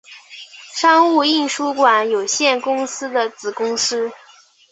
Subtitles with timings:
[0.73, 4.11] 商务印书馆有限公司的子公司。